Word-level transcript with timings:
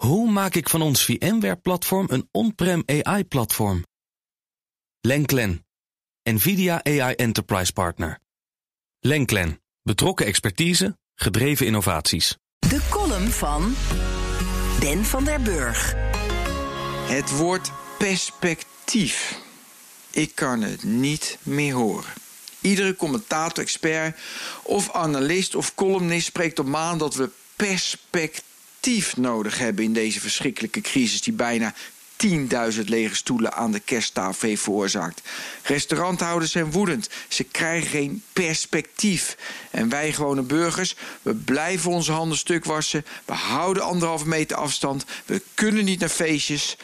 Hoe 0.00 0.30
maak 0.30 0.54
ik 0.54 0.68
van 0.68 0.82
ons 0.82 1.04
VMware-platform 1.04 2.06
een 2.10 2.28
on-prem 2.30 2.82
AI-platform? 2.86 3.84
Lenklen, 5.00 5.66
NVIDIA 6.22 6.84
AI 6.84 7.14
Enterprise 7.14 7.72
Partner. 7.72 8.18
Lenklen, 9.00 9.60
betrokken 9.82 10.26
expertise, 10.26 10.98
gedreven 11.14 11.66
innovaties. 11.66 12.36
De 12.58 12.86
column 12.90 13.28
van 13.28 13.74
Ben 14.78 15.04
van 15.04 15.24
der 15.24 15.42
Burg. 15.42 15.94
Het 17.08 17.36
woord 17.36 17.72
perspectief. 17.98 19.40
Ik 20.10 20.34
kan 20.34 20.62
het 20.62 20.82
niet 20.82 21.38
meer 21.42 21.74
horen. 21.74 22.12
Iedere 22.60 22.96
commentator, 22.96 23.62
expert 23.62 24.18
of 24.62 24.92
analist 24.92 25.54
of 25.54 25.74
columnist 25.74 26.26
spreekt 26.26 26.58
op 26.58 26.66
maan 26.66 26.98
dat 26.98 27.14
we 27.14 27.30
perspectief 27.56 28.48
nodig 29.16 29.58
hebben 29.58 29.84
in 29.84 29.92
deze 29.92 30.20
verschrikkelijke 30.20 30.80
crisis 30.80 31.22
die 31.22 31.32
bijna 31.32 31.74
10.000 32.26 32.84
lege 32.84 33.14
stoelen 33.14 33.52
aan 33.52 33.72
de 33.72 33.80
kersttafel 33.80 34.56
veroorzaakt. 34.56 35.20
Restauranthouders 35.62 36.52
zijn 36.52 36.70
woedend. 36.70 37.08
Ze 37.28 37.44
krijgen 37.44 37.88
geen 37.88 38.22
perspectief. 38.32 39.36
En 39.70 39.88
wij 39.88 40.12
gewone 40.12 40.42
burgers, 40.42 40.96
we 41.22 41.34
blijven 41.34 41.90
onze 41.90 42.12
handen 42.12 42.38
stuk 42.38 42.64
wassen. 42.64 43.04
We 43.24 43.32
houden 43.32 43.82
anderhalve 43.82 44.28
meter 44.28 44.56
afstand. 44.56 45.04
We 45.26 45.42
kunnen 45.54 45.84
niet 45.84 46.00
naar 46.00 46.08
feestjes. 46.08 46.76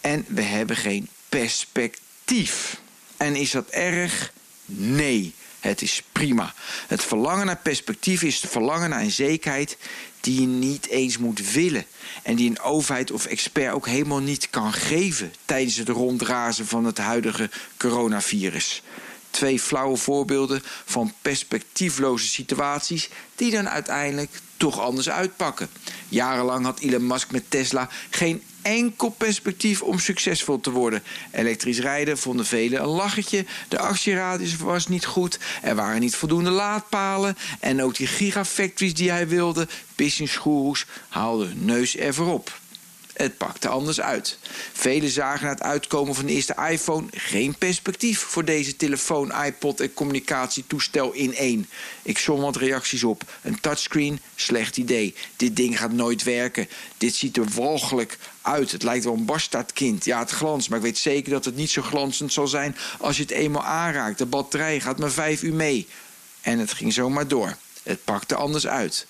En 0.00 0.24
we 0.28 0.42
hebben 0.42 0.76
geen 0.76 1.08
perspectief. 1.28 2.80
En 3.16 3.36
is 3.36 3.50
dat 3.50 3.68
erg? 3.68 4.32
Nee, 4.64 5.34
het 5.60 5.82
is 5.82 6.02
prima. 6.12 6.54
Het 6.86 7.02
verlangen 7.02 7.46
naar 7.46 7.60
perspectief 7.62 8.22
is 8.22 8.40
het 8.40 8.50
verlangen 8.50 8.90
naar 8.90 9.00
een 9.00 9.10
zekerheid 9.10 9.76
die 10.20 10.40
je 10.40 10.46
niet 10.46 10.86
eens 10.86 11.18
moet 11.18 11.52
willen. 11.52 11.86
En 12.22 12.36
die 12.36 12.50
een 12.50 12.60
overheid 12.60 13.10
of 13.10 13.26
expert 13.26 13.74
ook 13.74 13.86
helemaal 13.86 14.20
niet 14.20 14.50
kan 14.50 14.72
geven 14.72 15.32
tijdens 15.44 15.76
het 15.76 15.88
rondrazen 15.88 16.66
van 16.66 16.84
het 16.84 16.98
huidige 16.98 17.50
coronavirus. 17.76 18.82
Twee 19.30 19.60
flauwe 19.60 19.96
voorbeelden 19.96 20.62
van 20.84 21.12
perspectiefloze 21.22 22.26
situaties 22.26 23.08
die 23.34 23.50
dan 23.50 23.68
uiteindelijk 23.68 24.30
toch 24.56 24.80
anders 24.80 25.10
uitpakken. 25.10 25.68
Jarenlang 26.08 26.64
had 26.64 26.80
Elon 26.80 27.06
Musk 27.06 27.30
met 27.30 27.50
Tesla 27.50 27.88
geen 28.10 28.42
enkel 28.62 29.08
perspectief 29.08 29.82
om 29.82 29.98
succesvol 29.98 30.60
te 30.60 30.70
worden. 30.70 31.02
Elektrisch 31.30 31.78
rijden 31.78 32.18
vonden 32.18 32.46
velen 32.46 32.80
een 32.82 32.88
lachetje. 32.88 33.44
De 33.68 33.78
actieradius 33.78 34.56
was 34.56 34.86
niet 34.86 35.06
goed. 35.06 35.38
Er 35.62 35.74
waren 35.74 36.00
niet 36.00 36.16
voldoende 36.16 36.50
laadpalen. 36.50 37.36
En 37.60 37.82
ook 37.82 37.96
die 37.96 38.06
gigafactories 38.06 38.94
die 38.94 39.10
hij 39.10 39.28
wilde, 39.28 39.68
businessgoeroes, 39.96 40.86
haalden 41.08 41.64
neus 41.64 41.96
ervoor 41.96 42.32
op. 42.32 42.60
Het 43.18 43.36
pakte 43.36 43.68
anders 43.68 44.00
uit. 44.00 44.38
Velen 44.72 45.10
zagen 45.10 45.44
na 45.44 45.50
het 45.50 45.62
uitkomen 45.62 46.14
van 46.14 46.26
de 46.26 46.32
eerste 46.32 46.56
iPhone 46.70 47.06
geen 47.10 47.54
perspectief 47.58 48.18
voor 48.18 48.44
deze 48.44 48.76
telefoon, 48.76 49.44
iPod 49.44 49.80
en 49.80 49.94
communicatietoestel 49.94 51.12
in 51.12 51.34
één. 51.34 51.68
Ik 52.02 52.18
som 52.18 52.40
wat 52.40 52.56
reacties 52.56 53.04
op. 53.04 53.22
Een 53.42 53.60
touchscreen, 53.60 54.20
slecht 54.34 54.76
idee. 54.76 55.14
Dit 55.36 55.56
ding 55.56 55.78
gaat 55.78 55.92
nooit 55.92 56.22
werken. 56.22 56.68
Dit 56.98 57.14
ziet 57.14 57.36
er 57.36 57.48
walgelijk 57.54 58.18
uit. 58.42 58.72
Het 58.72 58.82
lijkt 58.82 59.04
wel 59.04 59.14
een 59.14 59.24
bastaardkind. 59.24 60.04
Ja, 60.04 60.18
het 60.18 60.30
glans, 60.30 60.68
maar 60.68 60.78
ik 60.78 60.84
weet 60.84 60.98
zeker 60.98 61.30
dat 61.30 61.44
het 61.44 61.56
niet 61.56 61.70
zo 61.70 61.82
glanzend 61.82 62.32
zal 62.32 62.46
zijn 62.46 62.76
als 62.98 63.16
je 63.16 63.22
het 63.22 63.32
eenmaal 63.32 63.64
aanraakt. 63.64 64.18
De 64.18 64.26
batterij 64.26 64.80
gaat 64.80 64.98
maar 64.98 65.10
vijf 65.10 65.42
uur 65.42 65.54
mee. 65.54 65.86
En 66.40 66.58
het 66.58 66.72
ging 66.72 66.92
zomaar 66.92 67.28
door. 67.28 67.56
Het 67.88 68.04
pakte 68.04 68.34
anders 68.34 68.66
uit. 68.66 69.06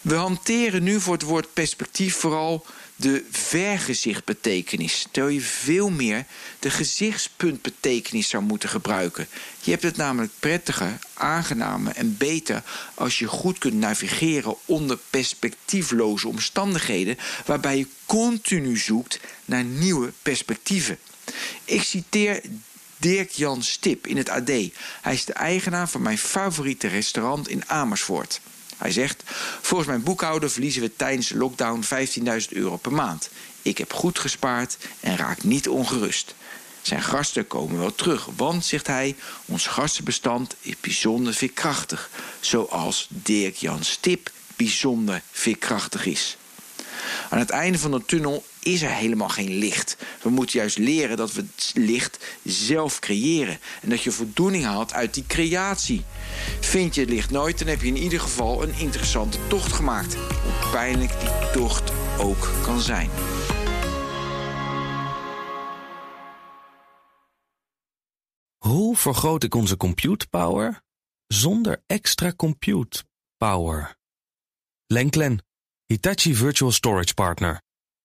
We 0.00 0.14
hanteren 0.14 0.82
nu 0.82 1.00
voor 1.00 1.12
het 1.12 1.22
woord 1.22 1.52
perspectief 1.52 2.16
vooral 2.16 2.66
de 2.96 3.24
vergezichtbetekenis. 3.30 5.06
Terwijl 5.10 5.34
je 5.34 5.40
veel 5.40 5.90
meer 5.90 6.24
de 6.58 6.70
gezichtspuntbetekenis 6.70 8.28
zou 8.28 8.42
moeten 8.42 8.68
gebruiken. 8.68 9.28
Je 9.60 9.70
hebt 9.70 9.82
het 9.82 9.96
namelijk 9.96 10.32
prettiger, 10.38 10.98
aangenamer 11.14 11.96
en 11.96 12.16
beter 12.16 12.62
als 12.94 13.18
je 13.18 13.26
goed 13.26 13.58
kunt 13.58 13.74
navigeren 13.74 14.56
onder 14.64 14.98
perspectiefloze 15.10 16.28
omstandigheden, 16.28 17.18
waarbij 17.46 17.76
je 17.78 17.86
continu 18.06 18.76
zoekt 18.76 19.20
naar 19.44 19.64
nieuwe 19.64 20.12
perspectieven. 20.22 20.98
Ik 21.64 21.82
citeer 21.82 22.40
Dirk 23.00 23.30
Jan 23.30 23.62
Stip 23.62 24.06
in 24.06 24.16
het 24.16 24.28
AD. 24.28 24.48
Hij 25.00 25.12
is 25.12 25.24
de 25.24 25.32
eigenaar 25.32 25.88
van 25.88 26.02
mijn 26.02 26.18
favoriete 26.18 26.88
restaurant 26.88 27.48
in 27.48 27.68
Amersfoort. 27.68 28.40
Hij 28.76 28.92
zegt: 28.92 29.22
Volgens 29.60 29.88
mijn 29.88 30.02
boekhouder 30.02 30.50
verliezen 30.50 30.82
we 30.82 30.96
tijdens 30.96 31.28
de 31.28 31.36
lockdown 31.36 31.84
15.000 31.84 32.48
euro 32.48 32.76
per 32.76 32.92
maand. 32.92 33.30
Ik 33.62 33.78
heb 33.78 33.92
goed 33.92 34.18
gespaard 34.18 34.76
en 35.00 35.16
raak 35.16 35.42
niet 35.42 35.68
ongerust. 35.68 36.34
Zijn 36.82 37.02
gasten 37.02 37.46
komen 37.46 37.78
wel 37.78 37.94
terug, 37.94 38.28
want, 38.36 38.64
zegt 38.64 38.86
hij, 38.86 39.16
ons 39.44 39.66
gastenbestand 39.66 40.54
is 40.60 40.74
bijzonder 40.80 41.34
veerkrachtig. 41.34 42.10
Zoals 42.40 43.06
Dirk 43.10 43.56
Jan 43.56 43.84
Stip 43.84 44.30
bijzonder 44.56 45.22
veerkrachtig 45.30 46.06
is. 46.06 46.36
Aan 47.30 47.38
het 47.38 47.50
einde 47.50 47.78
van 47.78 47.90
de 47.90 48.04
tunnel 48.06 48.44
is 48.62 48.82
er 48.82 48.90
helemaal 48.90 49.28
geen 49.28 49.58
licht. 49.58 49.96
We 50.22 50.30
moeten 50.30 50.58
juist 50.58 50.78
leren 50.78 51.16
dat 51.16 51.32
we 51.32 51.40
het 51.40 51.72
licht 51.74 52.24
zelf 52.44 52.98
creëren. 52.98 53.58
En 53.82 53.88
dat 53.88 54.02
je 54.02 54.10
voldoening 54.10 54.64
haalt 54.64 54.92
uit 54.92 55.14
die 55.14 55.26
creatie. 55.26 56.04
Vind 56.60 56.94
je 56.94 57.00
het 57.00 57.10
licht 57.10 57.30
nooit, 57.30 57.58
dan 57.58 57.68
heb 57.68 57.80
je 57.80 57.86
in 57.86 57.96
ieder 57.96 58.20
geval 58.20 58.62
een 58.62 58.74
interessante 58.78 59.38
tocht 59.48 59.72
gemaakt. 59.72 60.14
Hoe 60.14 60.70
pijnlijk 60.70 61.20
die 61.20 61.50
tocht 61.52 61.92
ook 62.18 62.48
kan 62.62 62.80
zijn. 62.80 63.10
Hoe 68.58 68.96
vergroot 68.96 69.42
ik 69.42 69.54
onze 69.54 69.76
compute 69.76 70.26
power 70.28 70.82
zonder 71.26 71.82
extra 71.86 72.32
compute 72.36 73.04
power? 73.36 73.96
Lenklen, 74.86 75.44
Hitachi 75.86 76.34
Virtual 76.34 76.72
Storage 76.72 77.14
Partner. 77.14 77.60